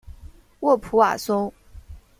[0.61, 1.53] 沃普瓦松。